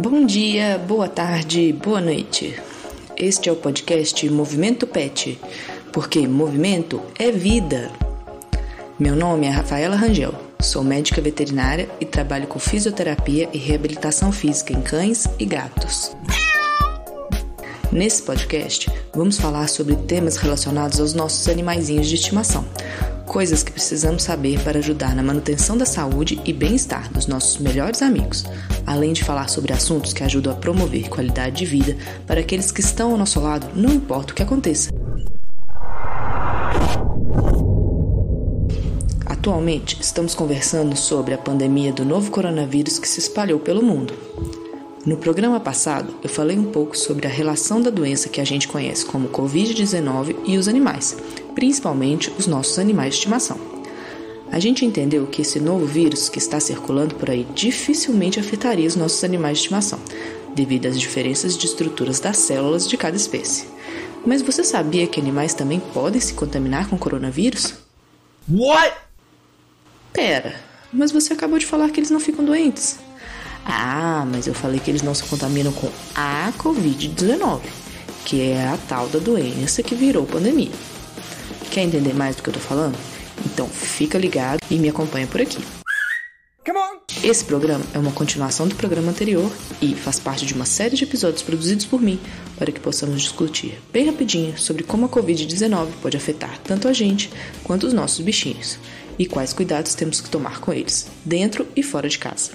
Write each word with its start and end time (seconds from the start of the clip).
Bom 0.00 0.24
dia, 0.24 0.78
boa 0.86 1.08
tarde, 1.08 1.72
boa 1.72 2.00
noite. 2.00 2.54
Este 3.16 3.48
é 3.48 3.52
o 3.52 3.56
podcast 3.56 4.30
Movimento 4.30 4.86
Pet, 4.86 5.36
porque 5.92 6.24
movimento 6.28 7.02
é 7.18 7.32
vida. 7.32 7.90
Meu 8.96 9.16
nome 9.16 9.48
é 9.48 9.50
Rafaela 9.50 9.96
Rangel, 9.96 10.32
sou 10.60 10.84
médica 10.84 11.20
veterinária 11.20 11.88
e 12.00 12.04
trabalho 12.04 12.46
com 12.46 12.60
fisioterapia 12.60 13.48
e 13.52 13.58
reabilitação 13.58 14.30
física 14.30 14.72
em 14.72 14.80
cães 14.80 15.26
e 15.36 15.44
gatos. 15.44 16.16
Nesse 17.90 18.22
podcast, 18.22 18.88
vamos 19.12 19.36
falar 19.36 19.68
sobre 19.68 19.96
temas 19.96 20.36
relacionados 20.36 21.00
aos 21.00 21.12
nossos 21.12 21.48
animaizinhos 21.48 22.06
de 22.06 22.14
estimação, 22.14 22.64
coisas 23.28 23.62
que 23.62 23.70
precisamos 23.70 24.22
saber 24.22 24.58
para 24.64 24.78
ajudar 24.78 25.14
na 25.14 25.22
manutenção 25.22 25.76
da 25.76 25.84
saúde 25.84 26.40
e 26.46 26.52
bem-estar 26.52 27.12
dos 27.12 27.26
nossos 27.26 27.58
melhores 27.58 28.00
amigos, 28.00 28.44
além 28.86 29.12
de 29.12 29.22
falar 29.22 29.48
sobre 29.48 29.72
assuntos 29.72 30.14
que 30.14 30.24
ajudam 30.24 30.54
a 30.54 30.56
promover 30.56 31.10
qualidade 31.10 31.58
de 31.58 31.66
vida 31.66 31.96
para 32.26 32.40
aqueles 32.40 32.72
que 32.72 32.80
estão 32.80 33.12
ao 33.12 33.18
nosso 33.18 33.38
lado, 33.38 33.68
não 33.76 33.92
importa 33.92 34.32
o 34.32 34.34
que 34.34 34.42
aconteça. 34.42 34.90
Atualmente, 39.26 39.98
estamos 40.00 40.34
conversando 40.34 40.96
sobre 40.96 41.34
a 41.34 41.38
pandemia 41.38 41.92
do 41.92 42.04
novo 42.04 42.30
coronavírus 42.30 42.98
que 42.98 43.06
se 43.06 43.20
espalhou 43.20 43.60
pelo 43.60 43.82
mundo. 43.82 44.14
No 45.04 45.16
programa 45.16 45.60
passado, 45.60 46.14
eu 46.22 46.28
falei 46.28 46.58
um 46.58 46.64
pouco 46.64 46.96
sobre 46.96 47.26
a 47.26 47.30
relação 47.30 47.80
da 47.80 47.88
doença 47.88 48.28
que 48.28 48.40
a 48.40 48.44
gente 48.44 48.66
conhece 48.66 49.06
como 49.06 49.28
Covid-19 49.28 50.36
e 50.44 50.58
os 50.58 50.66
animais, 50.66 51.16
principalmente 51.58 52.32
os 52.38 52.46
nossos 52.46 52.78
animais 52.78 53.14
de 53.14 53.18
estimação. 53.18 53.58
A 54.48 54.60
gente 54.60 54.84
entendeu 54.84 55.26
que 55.26 55.42
esse 55.42 55.58
novo 55.58 55.84
vírus 55.86 56.28
que 56.28 56.38
está 56.38 56.60
circulando 56.60 57.16
por 57.16 57.28
aí 57.28 57.48
dificilmente 57.52 58.38
afetaria 58.38 58.86
os 58.86 58.94
nossos 58.94 59.24
animais 59.24 59.58
de 59.58 59.64
estimação, 59.64 59.98
devido 60.54 60.86
às 60.86 61.00
diferenças 61.00 61.58
de 61.58 61.66
estruturas 61.66 62.20
das 62.20 62.36
células 62.36 62.88
de 62.88 62.96
cada 62.96 63.16
espécie. 63.16 63.66
Mas 64.24 64.40
você 64.40 64.62
sabia 64.62 65.08
que 65.08 65.18
animais 65.18 65.52
também 65.52 65.80
podem 65.80 66.20
se 66.20 66.34
contaminar 66.34 66.88
com 66.88 66.96
coronavírus? 66.96 67.74
What? 68.48 68.94
Pera, 70.12 70.54
mas 70.92 71.10
você 71.10 71.32
acabou 71.32 71.58
de 71.58 71.66
falar 71.66 71.90
que 71.90 71.98
eles 71.98 72.10
não 72.10 72.20
ficam 72.20 72.44
doentes. 72.44 73.00
Ah, 73.66 74.24
mas 74.30 74.46
eu 74.46 74.54
falei 74.54 74.78
que 74.78 74.92
eles 74.92 75.02
não 75.02 75.12
se 75.12 75.24
contaminam 75.24 75.72
com 75.72 75.90
a 76.14 76.52
Covid-19, 76.56 77.62
que 78.24 78.42
é 78.42 78.64
a 78.64 78.78
tal 78.88 79.08
da 79.08 79.18
doença 79.18 79.82
que 79.82 79.96
virou 79.96 80.24
pandemia. 80.24 80.70
Quer 81.70 81.82
entender 81.82 82.14
mais 82.14 82.36
do 82.36 82.42
que 82.42 82.48
eu 82.48 82.54
tô 82.54 82.60
falando? 82.60 82.96
Então 83.44 83.68
fica 83.68 84.18
ligado 84.18 84.58
e 84.70 84.76
me 84.76 84.88
acompanha 84.88 85.26
por 85.26 85.40
aqui. 85.40 85.58
Esse 87.22 87.44
programa 87.44 87.84
é 87.92 87.98
uma 87.98 88.12
continuação 88.12 88.68
do 88.68 88.74
programa 88.76 89.10
anterior 89.10 89.50
e 89.82 89.94
faz 89.94 90.20
parte 90.20 90.46
de 90.46 90.54
uma 90.54 90.64
série 90.64 90.96
de 90.96 91.04
episódios 91.04 91.42
produzidos 91.42 91.84
por 91.84 92.00
mim 92.00 92.18
para 92.56 92.70
que 92.70 92.78
possamos 92.78 93.20
discutir 93.20 93.80
bem 93.92 94.06
rapidinho 94.06 94.56
sobre 94.56 94.84
como 94.84 95.06
a 95.06 95.08
Covid-19 95.08 95.88
pode 96.00 96.16
afetar 96.16 96.58
tanto 96.62 96.86
a 96.86 96.92
gente 96.92 97.30
quanto 97.64 97.86
os 97.86 97.92
nossos 97.92 98.24
bichinhos 98.24 98.78
e 99.18 99.26
quais 99.26 99.52
cuidados 99.52 99.94
temos 99.94 100.20
que 100.20 100.30
tomar 100.30 100.60
com 100.60 100.72
eles, 100.72 101.08
dentro 101.24 101.66
e 101.74 101.82
fora 101.82 102.08
de 102.08 102.18
casa. 102.18 102.52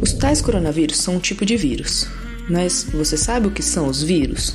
Os 0.00 0.14
tais 0.14 0.40
coronavírus 0.40 0.96
são 0.96 1.16
um 1.16 1.20
tipo 1.20 1.44
de 1.44 1.56
vírus, 1.56 2.08
mas 2.50 2.86
você 2.92 3.16
sabe 3.16 3.46
o 3.46 3.50
que 3.50 3.62
são 3.62 3.86
os 3.86 4.02
vírus? 4.02 4.52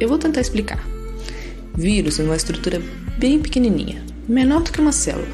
Eu 0.00 0.08
vou 0.08 0.18
tentar 0.18 0.40
explicar. 0.40 0.82
Vírus 1.76 2.18
é 2.18 2.22
uma 2.22 2.34
estrutura 2.34 2.80
bem 3.18 3.38
pequenininha, 3.38 4.02
menor 4.26 4.62
do 4.62 4.72
que 4.72 4.80
uma 4.80 4.92
célula. 4.92 5.28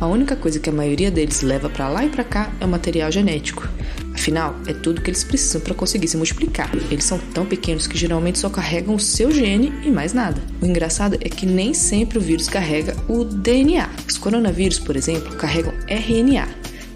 A 0.00 0.06
única 0.06 0.36
coisa 0.36 0.60
que 0.60 0.70
a 0.70 0.72
maioria 0.72 1.10
deles 1.10 1.40
leva 1.40 1.68
para 1.68 1.88
lá 1.88 2.04
e 2.04 2.08
para 2.08 2.22
cá 2.22 2.52
é 2.60 2.64
o 2.64 2.68
material 2.68 3.10
genético. 3.10 3.66
Afinal, 4.14 4.54
é 4.66 4.72
tudo 4.72 5.00
que 5.00 5.10
eles 5.10 5.24
precisam 5.24 5.60
para 5.60 5.74
conseguir 5.74 6.06
se 6.08 6.16
multiplicar. 6.16 6.70
Eles 6.90 7.04
são 7.04 7.18
tão 7.18 7.46
pequenos 7.46 7.86
que 7.86 7.98
geralmente 7.98 8.38
só 8.38 8.48
carregam 8.48 8.94
o 8.94 9.00
seu 9.00 9.30
gene 9.30 9.72
e 9.84 9.90
mais 9.90 10.12
nada. 10.12 10.40
O 10.60 10.66
engraçado 10.66 11.16
é 11.20 11.28
que 11.28 11.46
nem 11.46 11.74
sempre 11.74 12.18
o 12.18 12.20
vírus 12.20 12.48
carrega 12.48 12.94
o 13.08 13.24
DNA. 13.24 13.88
Os 14.06 14.18
coronavírus, 14.18 14.78
por 14.78 14.96
exemplo, 14.96 15.34
carregam 15.36 15.72
RNA, 15.88 16.48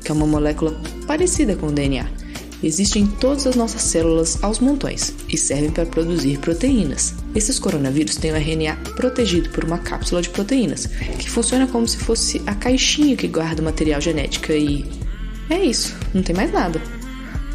que 0.04 0.10
é 0.10 0.14
uma 0.14 0.26
molécula 0.26 0.78
parecida 1.06 1.56
com 1.56 1.68
o 1.68 1.72
DNA. 1.72 2.19
Existem 2.62 3.02
em 3.02 3.06
todas 3.06 3.46
as 3.46 3.56
nossas 3.56 3.82
células 3.82 4.42
aos 4.42 4.58
montões 4.58 5.14
e 5.28 5.36
servem 5.36 5.70
para 5.70 5.86
produzir 5.86 6.38
proteínas. 6.38 7.14
Esses 7.34 7.58
coronavírus 7.58 8.16
têm 8.16 8.32
o 8.32 8.36
RNA 8.36 8.76
protegido 8.96 9.48
por 9.50 9.64
uma 9.64 9.78
cápsula 9.78 10.20
de 10.20 10.28
proteínas, 10.28 10.86
que 11.18 11.30
funciona 11.30 11.66
como 11.66 11.88
se 11.88 11.96
fosse 11.96 12.42
a 12.46 12.54
caixinha 12.54 13.16
que 13.16 13.28
guarda 13.28 13.62
o 13.62 13.64
material 13.64 14.00
genético 14.00 14.52
e 14.52 14.84
é 15.48 15.64
isso, 15.64 15.96
não 16.14 16.22
tem 16.22 16.36
mais 16.36 16.52
nada. 16.52 16.80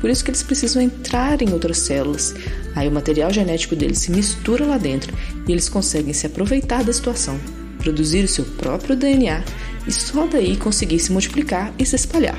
Por 0.02 0.10
isso 0.10 0.24
que 0.24 0.30
eles 0.30 0.44
precisam 0.44 0.82
entrar 0.82 1.42
em 1.42 1.52
outras 1.54 1.80
células. 1.80 2.34
Aí 2.76 2.88
o 2.88 2.92
material 2.92 3.32
genético 3.32 3.76
deles 3.76 4.00
se 4.00 4.12
mistura 4.12 4.66
lá 4.66 4.78
dentro 4.78 5.14
e 5.48 5.52
eles 5.52 5.70
conseguem 5.70 6.14
se 6.14 6.28
aproveitar 6.28 6.84
da 6.84 6.92
situação, 6.92 7.40
produzir 7.80 8.24
o 8.24 8.28
seu 8.28 8.44
próprio 8.44 8.96
DNA 8.96 9.44
e 9.88 9.92
só 9.92 10.28
daí 10.28 10.58
conseguir 10.58 11.00
se 11.00 11.12
multiplicar 11.12 11.74
e 11.80 11.86
se 11.86 11.96
espalhar. 11.96 12.38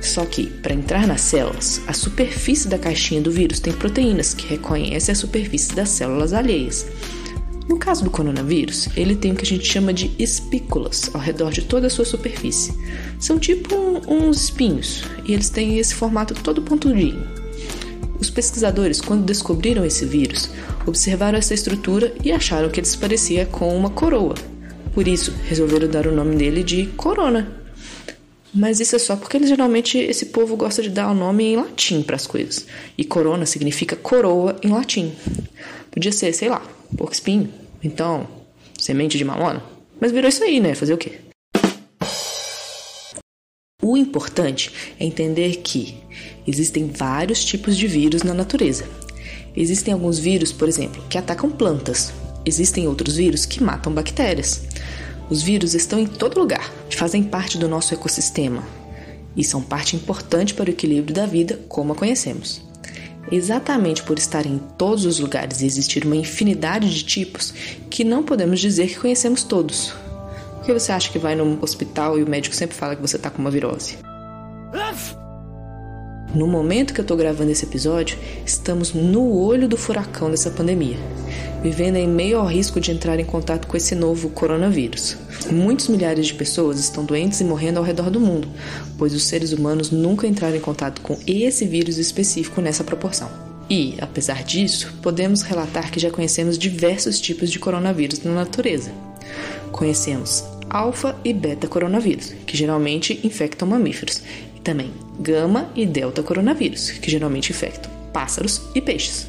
Só 0.00 0.24
que, 0.24 0.46
para 0.46 0.74
entrar 0.74 1.06
nas 1.06 1.20
células, 1.20 1.80
a 1.86 1.92
superfície 1.92 2.68
da 2.68 2.78
caixinha 2.78 3.20
do 3.20 3.30
vírus 3.30 3.60
tem 3.60 3.72
proteínas 3.72 4.32
que 4.32 4.46
reconhecem 4.46 5.12
a 5.12 5.16
superfície 5.16 5.74
das 5.74 5.88
células 5.88 6.32
alheias. 6.32 6.86
No 7.68 7.76
caso 7.78 8.02
do 8.02 8.10
coronavírus, 8.10 8.88
ele 8.96 9.14
tem 9.14 9.32
o 9.32 9.34
que 9.34 9.42
a 9.42 9.46
gente 9.46 9.70
chama 9.70 9.92
de 9.92 10.10
espículas 10.18 11.10
ao 11.12 11.20
redor 11.20 11.50
de 11.50 11.62
toda 11.62 11.88
a 11.88 11.90
sua 11.90 12.04
superfície. 12.04 12.72
São 13.20 13.38
tipo 13.38 13.74
um, 13.74 14.26
uns 14.26 14.44
espinhos 14.44 15.02
e 15.26 15.34
eles 15.34 15.50
têm 15.50 15.78
esse 15.78 15.94
formato 15.94 16.32
todo 16.34 16.62
pontudinho. 16.62 17.26
Os 18.18 18.30
pesquisadores, 18.30 19.00
quando 19.00 19.24
descobriram 19.24 19.84
esse 19.84 20.04
vírus, 20.06 20.50
observaram 20.86 21.38
essa 21.38 21.54
estrutura 21.54 22.14
e 22.24 22.32
acharam 22.32 22.70
que 22.70 22.80
ele 22.80 22.86
se 22.86 22.96
parecia 22.96 23.44
com 23.44 23.76
uma 23.76 23.90
coroa. 23.90 24.34
Por 24.94 25.06
isso, 25.06 25.32
resolveram 25.46 25.88
dar 25.88 26.06
o 26.06 26.14
nome 26.14 26.36
dele 26.36 26.64
de 26.64 26.86
corona. 26.96 27.52
Mas 28.58 28.80
isso 28.80 28.96
é 28.96 28.98
só 28.98 29.14
porque 29.14 29.36
eles, 29.36 29.48
geralmente 29.48 29.96
esse 29.96 30.26
povo 30.26 30.56
gosta 30.56 30.82
de 30.82 30.90
dar 30.90 31.08
o 31.08 31.14
nome 31.14 31.44
em 31.44 31.56
latim 31.56 32.02
para 32.02 32.16
as 32.16 32.26
coisas. 32.26 32.66
E 32.98 33.04
corona 33.04 33.46
significa 33.46 33.94
coroa 33.94 34.56
em 34.64 34.68
latim. 34.68 35.12
Podia 35.92 36.10
ser, 36.10 36.32
sei 36.32 36.48
lá, 36.48 36.60
porco 36.96 37.12
espinho, 37.12 37.54
então, 37.84 38.26
semente 38.76 39.16
de 39.16 39.24
mamona. 39.24 39.62
Mas 40.00 40.10
virou 40.10 40.28
isso 40.28 40.42
aí, 40.42 40.58
né? 40.58 40.74
Fazer 40.74 40.92
o 40.92 40.98
quê? 40.98 41.20
O 43.80 43.96
importante 43.96 44.72
é 44.98 45.04
entender 45.04 45.58
que 45.58 45.94
existem 46.44 46.88
vários 46.88 47.44
tipos 47.44 47.76
de 47.76 47.86
vírus 47.86 48.24
na 48.24 48.34
natureza. 48.34 48.88
Existem 49.56 49.94
alguns 49.94 50.18
vírus, 50.18 50.52
por 50.52 50.68
exemplo, 50.68 51.00
que 51.08 51.16
atacam 51.16 51.48
plantas. 51.48 52.12
Existem 52.44 52.88
outros 52.88 53.16
vírus 53.16 53.46
que 53.46 53.62
matam 53.62 53.94
bactérias. 53.94 54.62
Os 55.30 55.42
vírus 55.42 55.74
estão 55.74 55.98
em 55.98 56.06
todo 56.06 56.40
lugar, 56.40 56.72
fazem 56.90 57.22
parte 57.22 57.58
do 57.58 57.68
nosso 57.68 57.92
ecossistema 57.92 58.62
e 59.36 59.44
são 59.44 59.62
parte 59.62 59.94
importante 59.94 60.54
para 60.54 60.68
o 60.68 60.72
equilíbrio 60.72 61.14
da 61.14 61.26
vida 61.26 61.60
como 61.68 61.92
a 61.92 61.96
conhecemos. 61.96 62.62
Exatamente 63.30 64.02
por 64.02 64.18
estar 64.18 64.46
em 64.46 64.58
todos 64.78 65.04
os 65.04 65.20
lugares 65.20 65.60
e 65.60 65.66
existir 65.66 66.04
uma 66.04 66.16
infinidade 66.16 66.92
de 66.92 67.04
tipos 67.04 67.52
que 67.90 68.02
não 68.02 68.22
podemos 68.22 68.58
dizer 68.58 68.88
que 68.88 68.98
conhecemos 68.98 69.42
todos. 69.42 69.92
Por 70.56 70.64
que 70.64 70.72
você 70.72 70.92
acha 70.92 71.10
que 71.10 71.18
vai 71.18 71.34
no 71.34 71.62
hospital 71.62 72.18
e 72.18 72.22
o 72.22 72.28
médico 72.28 72.56
sempre 72.56 72.76
fala 72.76 72.96
que 72.96 73.02
você 73.02 73.16
está 73.16 73.28
com 73.28 73.40
uma 73.40 73.50
virose? 73.50 73.98
No 76.34 76.46
momento 76.46 76.92
que 76.92 77.00
eu 77.00 77.02
estou 77.02 77.16
gravando 77.16 77.50
esse 77.50 77.64
episódio, 77.64 78.18
estamos 78.44 78.92
no 78.92 79.32
olho 79.32 79.66
do 79.66 79.78
furacão 79.78 80.30
dessa 80.30 80.50
pandemia, 80.50 80.98
vivendo 81.62 81.96
em 81.96 82.06
meio 82.06 82.38
ao 82.38 82.46
risco 82.46 82.78
de 82.78 82.90
entrar 82.90 83.18
em 83.18 83.24
contato 83.24 83.66
com 83.66 83.78
esse 83.78 83.94
novo 83.94 84.28
coronavírus. 84.28 85.16
Muitos 85.50 85.88
milhares 85.88 86.26
de 86.26 86.34
pessoas 86.34 86.78
estão 86.78 87.02
doentes 87.02 87.40
e 87.40 87.44
morrendo 87.44 87.78
ao 87.78 87.84
redor 87.84 88.10
do 88.10 88.20
mundo, 88.20 88.46
pois 88.98 89.14
os 89.14 89.24
seres 89.24 89.52
humanos 89.52 89.90
nunca 89.90 90.26
entraram 90.26 90.56
em 90.56 90.60
contato 90.60 91.00
com 91.00 91.18
esse 91.26 91.66
vírus 91.66 91.96
específico 91.96 92.60
nessa 92.60 92.84
proporção. 92.84 93.30
E, 93.70 93.94
apesar 93.98 94.44
disso, 94.44 94.92
podemos 95.00 95.40
relatar 95.40 95.90
que 95.90 96.00
já 96.00 96.10
conhecemos 96.10 96.58
diversos 96.58 97.18
tipos 97.18 97.50
de 97.50 97.58
coronavírus 97.58 98.22
na 98.22 98.32
natureza. 98.32 98.92
Conhecemos 99.72 100.44
alfa 100.70 101.16
e 101.24 101.32
beta 101.32 101.66
coronavírus, 101.66 102.34
que 102.46 102.56
geralmente 102.56 103.18
infectam 103.24 103.68
mamíferos, 103.68 104.22
e 104.58 104.60
também 104.60 104.92
gama 105.20 105.70
e 105.74 105.86
delta 105.86 106.22
coronavírus, 106.22 106.90
que 106.90 107.10
geralmente 107.10 107.50
infectam 107.50 107.90
pássaros 108.12 108.62
e 108.74 108.80
peixes. 108.80 109.28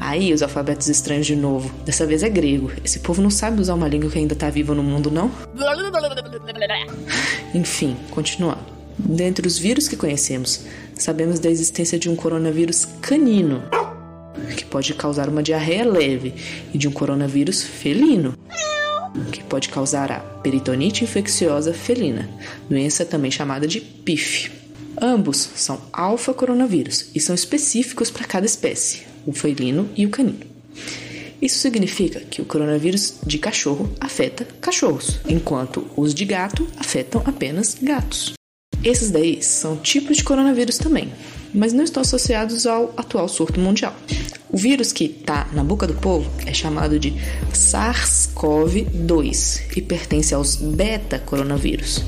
Aí 0.00 0.32
os 0.32 0.42
alfabetos 0.42 0.88
estranhos 0.88 1.26
de 1.26 1.34
novo. 1.34 1.70
Dessa 1.84 2.06
vez 2.06 2.22
é 2.22 2.28
grego. 2.28 2.70
Esse 2.84 3.00
povo 3.00 3.20
não 3.20 3.30
sabe 3.30 3.60
usar 3.60 3.74
uma 3.74 3.88
língua 3.88 4.08
que 4.08 4.18
ainda 4.18 4.34
tá 4.34 4.48
viva 4.48 4.74
no 4.74 4.82
mundo, 4.82 5.10
não? 5.10 5.30
Enfim, 7.52 7.96
continuando. 8.10 8.78
Dentre 8.96 9.46
os 9.46 9.58
vírus 9.58 9.88
que 9.88 9.96
conhecemos, 9.96 10.64
sabemos 10.94 11.38
da 11.38 11.50
existência 11.50 11.98
de 11.98 12.08
um 12.08 12.16
coronavírus 12.16 12.84
canino, 13.00 13.62
que 14.56 14.64
pode 14.64 14.94
causar 14.94 15.28
uma 15.28 15.42
diarreia 15.42 15.84
leve, 15.84 16.34
e 16.72 16.78
de 16.78 16.88
um 16.88 16.92
coronavírus 16.92 17.62
felino, 17.62 18.34
que 19.26 19.42
pode 19.44 19.68
causar 19.68 20.10
a 20.10 20.20
peritonite 20.20 21.04
infecciosa 21.04 21.72
felina, 21.72 22.28
doença 22.68 23.04
também 23.04 23.30
chamada 23.30 23.66
de 23.66 23.80
PIF. 23.80 24.50
Ambos 25.00 25.50
são 25.54 25.80
alfa-coronavírus 25.92 27.10
e 27.14 27.20
são 27.20 27.34
específicos 27.34 28.10
para 28.10 28.26
cada 28.26 28.46
espécie, 28.46 29.02
o 29.26 29.32
felino 29.32 29.88
e 29.96 30.04
o 30.06 30.10
canino. 30.10 30.46
Isso 31.40 31.58
significa 31.58 32.20
que 32.20 32.42
o 32.42 32.44
coronavírus 32.44 33.14
de 33.24 33.38
cachorro 33.38 33.88
afeta 34.00 34.44
cachorros, 34.60 35.20
enquanto 35.28 35.86
os 35.96 36.12
de 36.12 36.24
gato 36.24 36.66
afetam 36.76 37.22
apenas 37.24 37.76
gatos. 37.80 38.32
Esses 38.82 39.10
daí 39.10 39.42
são 39.42 39.76
tipos 39.76 40.16
de 40.16 40.24
coronavírus 40.24 40.78
também, 40.78 41.12
mas 41.54 41.72
não 41.72 41.84
estão 41.84 42.00
associados 42.00 42.66
ao 42.66 42.92
atual 42.96 43.28
surto 43.28 43.60
mundial. 43.60 43.94
O 44.50 44.56
vírus 44.56 44.92
que 44.92 45.04
está 45.04 45.46
na 45.52 45.62
boca 45.62 45.86
do 45.86 45.92
povo 45.92 46.26
é 46.46 46.54
chamado 46.54 46.98
de 46.98 47.12
SARS-CoV-2 47.52 49.76
e 49.76 49.82
pertence 49.82 50.34
aos 50.34 50.56
beta-coronavírus. 50.56 52.02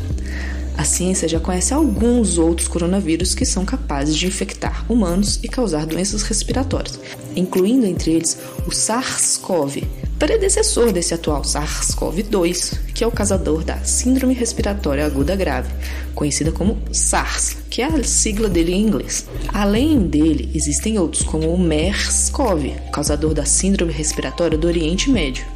A 0.78 0.84
ciência 0.84 1.28
já 1.28 1.38
conhece 1.38 1.74
alguns 1.74 2.38
outros 2.38 2.66
coronavírus 2.66 3.34
que 3.34 3.44
são 3.44 3.66
capazes 3.66 4.16
de 4.16 4.26
infectar 4.26 4.90
humanos 4.90 5.38
e 5.42 5.48
causar 5.48 5.84
doenças 5.84 6.22
respiratórias, 6.22 6.98
incluindo 7.36 7.84
entre 7.84 8.12
eles 8.12 8.38
o 8.66 8.70
SARS-CoV, 8.70 9.84
predecessor 10.20 10.92
desse 10.92 11.14
atual 11.14 11.40
SARS-CoV-2, 11.40 12.92
que 12.92 13.02
é 13.02 13.06
o 13.06 13.10
causador 13.10 13.64
da 13.64 13.78
Síndrome 13.78 14.34
Respiratória 14.34 15.06
Aguda 15.06 15.34
Grave, 15.34 15.72
conhecida 16.14 16.52
como 16.52 16.76
SARS, 16.92 17.56
que 17.70 17.80
é 17.80 17.86
a 17.86 18.04
sigla 18.04 18.46
dele 18.46 18.74
em 18.74 18.82
inglês. 18.82 19.26
Além 19.48 19.98
dele, 19.98 20.50
existem 20.54 20.98
outros, 20.98 21.22
como 21.22 21.50
o 21.50 21.58
MERS-CoV, 21.58 22.74
causador 22.92 23.32
da 23.32 23.46
Síndrome 23.46 23.94
Respiratória 23.94 24.58
do 24.58 24.66
Oriente 24.66 25.10
Médio. 25.10 25.46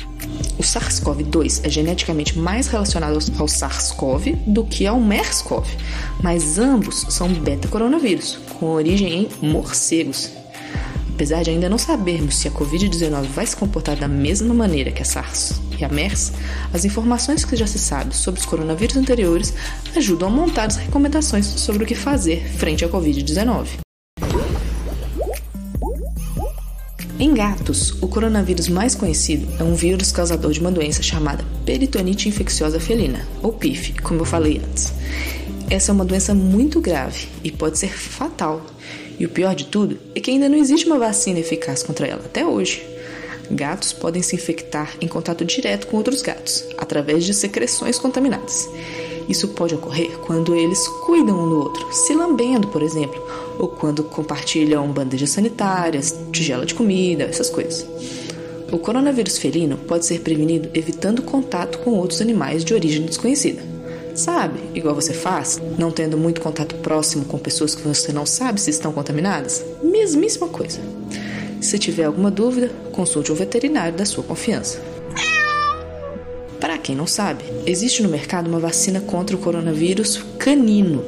O 0.58 0.62
SARS-CoV-2 0.62 1.60
é 1.62 1.68
geneticamente 1.68 2.38
mais 2.38 2.66
relacionado 2.66 3.18
ao 3.38 3.46
SARS-CoV 3.46 4.34
do 4.46 4.64
que 4.64 4.86
ao 4.86 4.98
MERS-CoV, 4.98 5.66
mas 6.22 6.58
ambos 6.58 7.04
são 7.10 7.28
beta-coronavírus, 7.28 8.38
com 8.58 8.70
origem 8.70 9.28
em 9.42 9.46
morcegos. 9.46 10.30
Apesar 11.14 11.44
de 11.44 11.50
ainda 11.50 11.68
não 11.68 11.78
sabermos 11.78 12.34
se 12.34 12.48
a 12.48 12.50
Covid-19 12.50 13.26
vai 13.28 13.46
se 13.46 13.56
comportar 13.56 13.96
da 13.96 14.08
mesma 14.08 14.52
maneira 14.52 14.90
que 14.90 15.00
a 15.00 15.04
SARS 15.04 15.60
e 15.78 15.84
a 15.84 15.88
MERS, 15.88 16.32
as 16.72 16.84
informações 16.84 17.44
que 17.44 17.54
já 17.54 17.68
se 17.68 17.78
sabe 17.78 18.16
sobre 18.16 18.40
os 18.40 18.46
coronavírus 18.46 18.96
anteriores 18.96 19.54
ajudam 19.94 20.28
a 20.28 20.30
montar 20.30 20.66
as 20.66 20.76
recomendações 20.76 21.46
sobre 21.46 21.84
o 21.84 21.86
que 21.86 21.94
fazer 21.94 22.44
frente 22.56 22.84
à 22.84 22.88
Covid-19. 22.88 23.78
Em 27.16 27.32
gatos, 27.32 27.92
o 28.02 28.08
coronavírus 28.08 28.68
mais 28.68 28.96
conhecido 28.96 29.46
é 29.60 29.62
um 29.62 29.76
vírus 29.76 30.10
causador 30.10 30.50
de 30.50 30.58
uma 30.58 30.72
doença 30.72 31.00
chamada 31.00 31.44
peritonite 31.64 32.28
infecciosa 32.28 32.80
felina, 32.80 33.24
ou 33.40 33.52
PIF, 33.52 33.94
como 34.02 34.22
eu 34.22 34.24
falei 34.24 34.60
antes. 34.68 34.92
Essa 35.70 35.92
é 35.92 35.94
uma 35.94 36.04
doença 36.04 36.34
muito 36.34 36.80
grave 36.80 37.28
e 37.44 37.52
pode 37.52 37.78
ser 37.78 37.92
fatal. 37.92 38.60
E 39.18 39.24
o 39.24 39.28
pior 39.28 39.54
de 39.54 39.66
tudo 39.66 39.98
é 40.14 40.20
que 40.20 40.30
ainda 40.30 40.48
não 40.48 40.58
existe 40.58 40.86
uma 40.86 40.98
vacina 40.98 41.38
eficaz 41.38 41.82
contra 41.82 42.06
ela 42.06 42.22
até 42.24 42.46
hoje. 42.46 42.84
Gatos 43.50 43.92
podem 43.92 44.22
se 44.22 44.34
infectar 44.34 44.96
em 45.00 45.06
contato 45.06 45.44
direto 45.44 45.86
com 45.86 45.96
outros 45.96 46.22
gatos, 46.22 46.64
através 46.78 47.24
de 47.24 47.34
secreções 47.34 47.98
contaminadas. 47.98 48.68
Isso 49.28 49.48
pode 49.48 49.74
ocorrer 49.74 50.10
quando 50.18 50.54
eles 50.54 50.86
cuidam 51.04 51.44
um 51.44 51.48
do 51.48 51.58
outro, 51.58 51.92
se 51.92 52.14
lambendo, 52.14 52.68
por 52.68 52.82
exemplo, 52.82 53.22
ou 53.58 53.68
quando 53.68 54.04
compartilham 54.04 54.90
bandejas 54.92 55.30
sanitárias, 55.30 56.18
tigela 56.32 56.66
de 56.66 56.74
comida, 56.74 57.24
essas 57.24 57.48
coisas. 57.48 57.86
O 58.70 58.78
coronavírus 58.78 59.38
felino 59.38 59.76
pode 59.76 60.04
ser 60.04 60.20
prevenido 60.20 60.68
evitando 60.74 61.22
contato 61.22 61.78
com 61.78 61.92
outros 61.92 62.20
animais 62.20 62.64
de 62.64 62.74
origem 62.74 63.06
desconhecida. 63.06 63.73
Sabe, 64.14 64.60
igual 64.74 64.94
você 64.94 65.12
faz, 65.12 65.60
não 65.76 65.90
tendo 65.90 66.16
muito 66.16 66.40
contato 66.40 66.76
próximo 66.76 67.24
com 67.24 67.36
pessoas 67.36 67.74
que 67.74 67.82
você 67.82 68.12
não 68.12 68.24
sabe 68.24 68.60
se 68.60 68.70
estão 68.70 68.92
contaminadas? 68.92 69.64
Mesmíssima 69.82 70.46
coisa. 70.46 70.78
Se 71.60 71.76
tiver 71.80 72.04
alguma 72.04 72.30
dúvida, 72.30 72.70
consulte 72.92 73.32
um 73.32 73.34
veterinário 73.34 73.98
da 73.98 74.04
sua 74.04 74.22
confiança. 74.22 74.80
Para 76.60 76.78
quem 76.78 76.94
não 76.94 77.08
sabe, 77.08 77.44
existe 77.66 78.04
no 78.04 78.08
mercado 78.08 78.46
uma 78.46 78.60
vacina 78.60 79.00
contra 79.00 79.34
o 79.34 79.38
coronavírus 79.40 80.24
canino. 80.38 81.04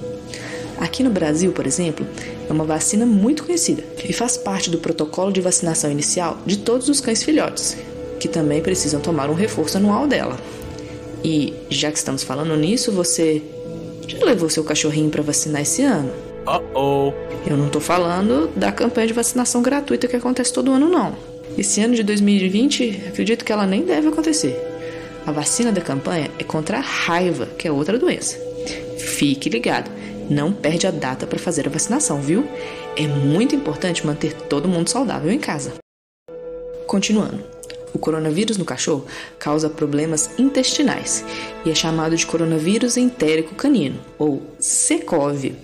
Aqui 0.77 1.05
no 1.05 1.11
Brasil, 1.11 1.53
por 1.53 1.65
exemplo, 1.65 2.05
é 2.49 2.53
uma 2.53 2.65
vacina 2.65 3.07
muito 3.07 3.45
conhecida 3.45 3.85
e 4.05 4.13
faz 4.13 4.37
parte 4.37 4.69
do 4.69 4.79
protocolo 4.79 5.33
de 5.33 5.41
vacinação 5.41 5.93
inicial 5.93 6.39
de 6.45 6.59
todos 6.59 6.89
os 6.89 7.01
cães 7.01 7.23
filhotes, 7.23 7.77
que 8.19 8.27
também 8.27 8.61
precisam 8.61 9.01
tomar 9.01 9.31
um 9.31 9.35
reforço 9.35 9.77
anual 9.77 10.09
dela. 10.09 10.37
E 11.25 11.55
já 11.69 11.91
que 11.91 11.99
estamos 11.99 12.23
falando 12.23 12.57
nisso, 12.57 12.93
você 12.93 13.43
já 14.07 14.25
levou 14.25 14.49
seu 14.49 14.65
cachorrinho 14.65 15.11
para 15.11 15.23
vacinar 15.23 15.63
esse 15.63 15.83
ano? 15.83 16.11
Uh 16.47 16.79
oh. 16.79 17.13
Eu 17.49 17.57
não 17.57 17.69
tô 17.69 17.81
falando 17.81 18.49
da 18.57 18.71
campanha 18.71 19.07
de 19.07 19.13
vacinação 19.13 19.63
gratuita 19.63 20.07
que 20.07 20.17
acontece 20.17 20.53
todo 20.53 20.73
ano, 20.73 20.89
não. 20.89 21.17
Esse 21.59 21.81
ano 21.81 21.95
de 21.95 22.03
2020, 22.03 23.05
acredito 23.09 23.45
que 23.45 23.53
ela 23.53 23.67
nem 23.67 23.85
deve 23.85 24.09
acontecer. 24.09 24.57
A 25.27 25.33
vacina 25.33 25.73
da 25.73 25.81
campanha 25.81 26.31
é 26.39 26.45
contra 26.45 26.79
a 26.79 26.81
raiva, 26.81 27.47
que 27.59 27.67
é 27.67 27.73
outra 27.73 27.99
doença. 27.99 28.39
Fique 28.99 29.49
ligado, 29.49 29.91
não 30.31 30.53
perde 30.53 30.87
a 30.87 30.91
data 30.91 31.27
para 31.27 31.39
fazer 31.39 31.67
a 31.67 31.71
vacinação, 31.71 32.21
viu? 32.21 32.47
É 32.97 33.07
muito 33.07 33.55
importante 33.55 34.07
manter 34.07 34.33
todo 34.33 34.69
mundo 34.69 34.89
saudável 34.89 35.31
em 35.31 35.39
casa. 35.39 35.75
Continuando. 36.87 37.56
O 37.97 37.99
coronavírus 37.99 38.59
no 38.59 38.65
cachorro 38.67 39.07
causa 39.39 39.71
problemas 39.71 40.29
intestinais 40.39 41.25
e 41.65 41.71
é 41.71 41.75
chamado 41.75 42.15
de 42.15 42.27
coronavírus 42.27 42.99
entérico 42.99 43.55
canino, 43.55 43.99
ou 44.19 44.43
CCOV. 44.61 45.55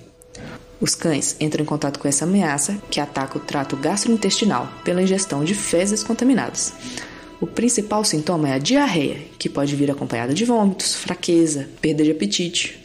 Os 0.81 0.95
cães 0.95 1.37
entram 1.39 1.63
em 1.63 1.67
contato 1.67 1.99
com 1.99 2.09
essa 2.09 2.25
ameaça 2.25 2.79
que 2.91 3.01
ataca 3.01 3.37
o 3.37 3.41
trato 3.43 3.77
gastrointestinal 3.77 4.67
pela 4.83 5.03
ingestão 5.03 5.45
de 5.45 5.55
fezes 5.55 6.03
contaminadas. 6.03 6.73
O 7.39 7.47
principal 7.47 8.03
sintoma 8.03 8.49
é 8.49 8.55
a 8.55 8.59
diarreia, 8.59 9.19
que 9.39 9.51
pode 9.51 9.77
vir 9.77 9.91
acompanhada 9.91 10.33
de 10.33 10.47
vômitos, 10.47 10.95
fraqueza, 10.95 11.69
perda 11.83 12.03
de 12.03 12.13
apetite. 12.13 12.83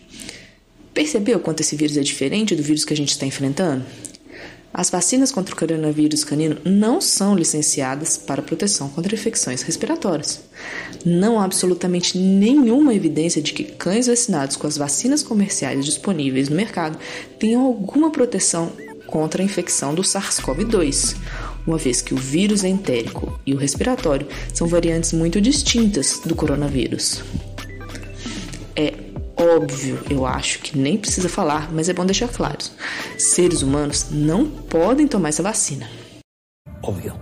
Percebeu 0.93 1.39
quanto 1.39 1.61
esse 1.61 1.77
vírus 1.77 1.95
é 1.95 2.01
diferente 2.01 2.53
do 2.53 2.61
vírus 2.61 2.83
que 2.83 2.93
a 2.93 2.97
gente 2.97 3.11
está 3.11 3.25
enfrentando? 3.25 3.85
As 4.73 4.89
vacinas 4.89 5.31
contra 5.31 5.55
o 5.55 5.57
coronavírus 5.57 6.23
canino 6.23 6.57
não 6.63 7.01
são 7.01 7.35
licenciadas 7.35 8.17
para 8.17 8.41
proteção 8.41 8.89
contra 8.89 9.15
infecções 9.15 9.61
respiratórias. 9.61 10.41
Não 11.05 11.39
há 11.39 11.45
absolutamente 11.45 12.17
nenhuma 12.17 12.93
evidência 12.93 13.41
de 13.41 13.53
que 13.53 13.63
cães 13.63 14.07
vacinados 14.07 14.55
com 14.55 14.67
as 14.67 14.77
vacinas 14.77 15.23
comerciais 15.23 15.83
disponíveis 15.83 16.49
no 16.49 16.55
mercado 16.55 16.99
tenham 17.39 17.63
alguma 17.63 18.11
proteção 18.11 18.71
contra 19.07 19.41
a 19.41 19.45
infecção 19.45 19.95
do 19.95 20.03
SARS-CoV-2, 20.03 21.15
uma 21.65 21.77
vez 21.77 22.01
que 22.01 22.13
o 22.13 22.17
vírus 22.17 22.63
entérico 22.63 23.39
e 23.45 23.53
o 23.53 23.57
respiratório 23.57 24.27
são 24.53 24.67
variantes 24.67 25.13
muito 25.13 25.41
distintas 25.41 26.19
do 26.25 26.35
coronavírus. 26.35 27.23
Óbvio, 29.57 29.99
eu 30.09 30.25
acho 30.25 30.59
que 30.59 30.77
nem 30.77 30.97
precisa 30.97 31.27
falar, 31.27 31.73
mas 31.73 31.89
é 31.89 31.93
bom 31.93 32.05
deixar 32.05 32.27
claro: 32.27 32.57
seres 33.17 33.61
humanos 33.61 34.07
não 34.11 34.47
podem 34.47 35.07
tomar 35.07 35.29
essa 35.29 35.41
vacina. 35.41 35.89
Óbvio. 36.83 37.15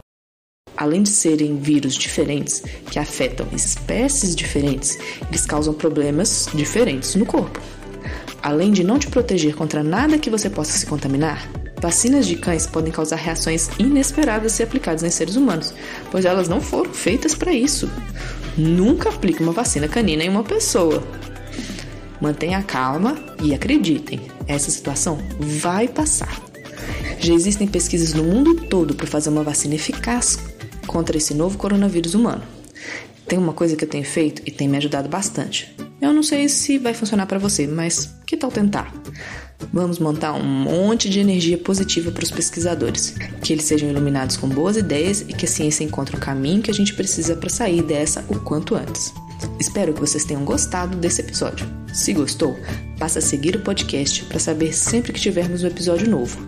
Além 0.75 1.01
de 1.01 1.09
serem 1.09 1.57
vírus 1.57 1.95
diferentes 1.95 2.61
que 2.91 2.99
afetam 2.99 3.47
espécies 3.53 4.35
diferentes, 4.35 4.97
eles 5.29 5.45
causam 5.45 5.73
problemas 5.73 6.49
diferentes 6.53 7.15
no 7.15 7.25
corpo. 7.25 7.61
Além 8.43 8.71
de 8.71 8.83
não 8.83 8.99
te 8.99 9.07
proteger 9.07 9.55
contra 9.55 9.81
nada 9.81 10.19
que 10.19 10.29
você 10.29 10.49
possa 10.49 10.77
se 10.77 10.85
contaminar, 10.85 11.49
Vacinas 11.81 12.25
de 12.25 12.35
cães 12.35 12.65
podem 12.65 12.91
causar 12.91 13.17
reações 13.17 13.69
inesperadas 13.77 14.53
se 14.53 14.63
aplicadas 14.63 15.03
em 15.03 15.09
seres 15.09 15.35
humanos, 15.35 15.73
pois 16.09 16.25
elas 16.25 16.47
não 16.47 16.61
foram 16.61 16.91
feitas 16.93 17.35
para 17.35 17.53
isso. 17.53 17.89
Nunca 18.57 19.09
aplique 19.09 19.43
uma 19.43 19.51
vacina 19.51 19.87
canina 19.87 20.23
em 20.23 20.29
uma 20.29 20.43
pessoa. 20.43 21.03
Mantenha 22.21 22.63
calma 22.63 23.15
e 23.41 23.53
acreditem, 23.53 24.21
essa 24.47 24.71
situação 24.71 25.17
vai 25.39 25.87
passar. 25.87 26.41
Já 27.19 27.33
existem 27.33 27.67
pesquisas 27.67 28.13
no 28.13 28.23
mundo 28.23 28.67
todo 28.67 28.95
para 28.95 29.07
fazer 29.07 29.29
uma 29.29 29.43
vacina 29.43 29.75
eficaz 29.75 30.39
contra 30.85 31.17
esse 31.17 31.33
novo 31.33 31.57
coronavírus 31.57 32.13
humano. 32.13 32.43
Tem 33.27 33.39
uma 33.39 33.53
coisa 33.53 33.75
que 33.75 33.83
eu 33.83 33.89
tenho 33.89 34.05
feito 34.05 34.41
e 34.45 34.51
tem 34.51 34.67
me 34.67 34.77
ajudado 34.77 35.09
bastante. 35.09 35.75
Eu 35.99 36.13
não 36.13 36.21
sei 36.21 36.47
se 36.47 36.77
vai 36.77 36.93
funcionar 36.93 37.25
para 37.25 37.39
você, 37.39 37.65
mas 37.65 38.13
que 38.25 38.37
tal 38.37 38.51
tentar? 38.51 38.93
Vamos 39.71 39.99
montar 39.99 40.33
um 40.33 40.43
monte 40.43 41.09
de 41.09 41.19
energia 41.19 41.57
positiva 41.57 42.11
para 42.11 42.23
os 42.23 42.31
pesquisadores, 42.31 43.15
que 43.41 43.53
eles 43.53 43.65
sejam 43.65 43.89
iluminados 43.89 44.37
com 44.37 44.47
boas 44.47 44.77
ideias 44.77 45.21
e 45.21 45.33
que 45.33 45.45
a 45.45 45.49
ciência 45.49 45.83
encontre 45.83 46.15
o 46.15 46.19
caminho 46.19 46.61
que 46.61 46.71
a 46.71 46.73
gente 46.73 46.93
precisa 46.93 47.35
para 47.35 47.49
sair 47.49 47.81
dessa 47.81 48.23
o 48.29 48.39
quanto 48.39 48.75
antes. 48.75 49.13
Espero 49.59 49.93
que 49.93 49.99
vocês 49.99 50.25
tenham 50.25 50.43
gostado 50.43 50.97
desse 50.97 51.21
episódio. 51.21 51.67
Se 51.93 52.13
gostou, 52.13 52.57
passa 52.99 53.19
a 53.19 53.21
seguir 53.21 53.55
o 53.55 53.61
podcast 53.61 54.23
para 54.25 54.39
saber 54.39 54.73
sempre 54.73 55.13
que 55.13 55.19
tivermos 55.19 55.63
um 55.63 55.67
episódio 55.67 56.09
novo. 56.09 56.45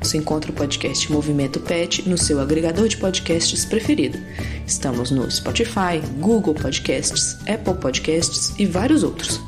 Você 0.00 0.18
encontra 0.18 0.50
o 0.50 0.54
podcast 0.54 1.10
Movimento 1.10 1.60
Pet 1.60 2.08
no 2.08 2.18
seu 2.18 2.40
agregador 2.40 2.88
de 2.88 2.96
podcasts 2.96 3.64
preferido 3.64 4.18
Estamos 4.66 5.10
no 5.10 5.30
Spotify, 5.30 6.00
Google 6.18 6.54
Podcasts, 6.54 7.36
Apple 7.48 7.74
Podcasts 7.74 8.54
e 8.58 8.66
vários 8.66 9.02
outros. 9.02 9.40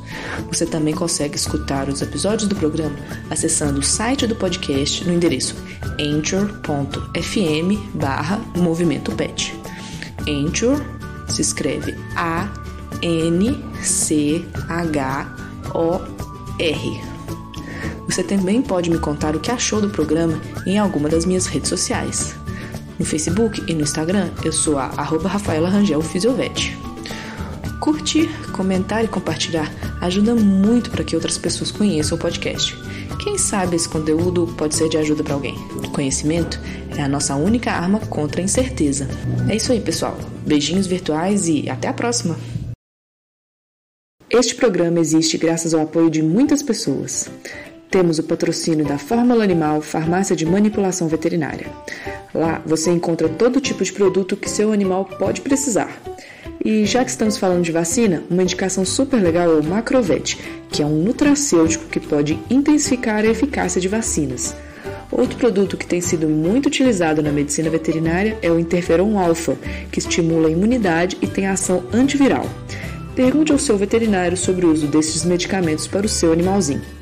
Você 0.47 0.65
também 0.65 0.93
consegue 0.93 1.35
escutar 1.35 1.89
os 1.89 2.01
episódios 2.01 2.47
do 2.47 2.55
programa 2.55 2.95
acessando 3.29 3.79
o 3.79 3.83
site 3.83 4.27
do 4.27 4.35
podcast 4.35 5.03
no 5.05 5.13
endereço 5.13 5.55
anchor.fm 5.99 7.77
barra 7.93 8.39
Movimento 8.55 9.11
Pet. 9.13 9.53
Anchor 10.27 10.81
se 11.27 11.41
escreve 11.41 11.95
A-N-C-H-O-R. 12.15 12.65
Você 18.07 18.23
também 18.23 18.61
pode 18.61 18.89
me 18.89 18.99
contar 18.99 19.35
o 19.35 19.39
que 19.39 19.51
achou 19.51 19.81
do 19.81 19.89
programa 19.89 20.39
em 20.65 20.77
alguma 20.77 21.09
das 21.09 21.25
minhas 21.25 21.47
redes 21.47 21.69
sociais. 21.69 22.35
No 22.97 23.05
Facebook 23.05 23.63
e 23.67 23.73
no 23.73 23.81
Instagram, 23.81 24.29
eu 24.43 24.53
sou 24.53 24.77
a 24.77 24.85
arroba 24.85 25.27
Rafaela 25.27 25.69
Rangel. 25.69 26.01
Curtir, 27.81 28.29
comentar 28.51 29.03
e 29.03 29.07
compartilhar 29.07 29.71
ajuda 30.01 30.33
muito 30.33 30.89
para 30.89 31.03
que 31.03 31.15
outras 31.15 31.37
pessoas 31.37 31.71
conheçam 31.71 32.17
o 32.17 32.21
podcast. 32.21 32.75
Quem 33.21 33.37
sabe 33.37 33.75
esse 33.75 33.89
conteúdo 33.89 34.47
pode 34.57 34.75
ser 34.75 34.87
de 34.87 34.97
ajuda 34.97 35.23
para 35.23 35.33
alguém. 35.33 35.55
Conhecimento 35.93 36.59
é 36.97 37.01
a 37.01 37.07
nossa 37.07 37.35
única 37.35 37.71
arma 37.71 37.99
contra 37.99 38.41
a 38.41 38.43
incerteza. 38.43 39.07
É 39.49 39.55
isso 39.55 39.71
aí, 39.71 39.81
pessoal. 39.81 40.17
Beijinhos 40.45 40.87
virtuais 40.87 41.47
e 41.47 41.69
até 41.69 41.87
a 41.87 41.93
próxima! 41.93 42.37
Este 44.29 44.55
programa 44.55 44.99
existe 44.99 45.37
graças 45.37 45.73
ao 45.73 45.81
apoio 45.81 46.09
de 46.09 46.21
muitas 46.21 46.63
pessoas. 46.63 47.29
Temos 47.95 48.19
o 48.19 48.23
patrocínio 48.23 48.85
da 48.85 48.97
Fórmula 48.97 49.41
Animal 49.41 49.79
Farmácia 49.79 50.35
de 50.35 50.45
Manipulação 50.45 51.07
Veterinária. 51.07 51.67
Lá 52.33 52.61
você 52.65 52.91
encontra 52.91 53.29
todo 53.29 53.61
tipo 53.61 53.85
de 53.85 53.93
produto 53.93 54.35
que 54.35 54.49
seu 54.49 54.73
animal 54.73 55.05
pode 55.05 55.39
precisar. 55.39 55.89
E 56.65 56.85
já 56.85 57.05
que 57.05 57.11
estamos 57.11 57.37
falando 57.37 57.63
de 57.63 57.71
vacina, 57.71 58.21
uma 58.29 58.43
indicação 58.43 58.83
super 58.83 59.23
legal 59.23 59.49
é 59.49 59.55
o 59.55 59.63
Macrovet, 59.63 60.37
que 60.69 60.83
é 60.83 60.85
um 60.85 61.03
nutracêutico 61.03 61.85
que 61.85 62.01
pode 62.01 62.37
intensificar 62.49 63.23
a 63.23 63.29
eficácia 63.29 63.79
de 63.79 63.87
vacinas. 63.87 64.53
Outro 65.09 65.37
produto 65.37 65.77
que 65.77 65.87
tem 65.87 66.01
sido 66.01 66.27
muito 66.27 66.65
utilizado 66.65 67.23
na 67.23 67.31
medicina 67.31 67.69
veterinária 67.69 68.37
é 68.41 68.51
o 68.51 68.59
interferon 68.59 69.17
alfa, 69.17 69.57
que 69.89 69.99
estimula 69.99 70.49
a 70.49 70.51
imunidade 70.51 71.17
e 71.21 71.27
tem 71.27 71.47
ação 71.47 71.85
antiviral. 71.93 72.45
Pergunte 73.15 73.53
ao 73.53 73.57
seu 73.57 73.77
veterinário 73.77 74.35
sobre 74.35 74.65
o 74.65 74.71
uso 74.73 74.85
desses 74.85 75.23
medicamentos 75.23 75.87
para 75.87 76.05
o 76.05 76.09
seu 76.09 76.33
animalzinho. 76.33 76.94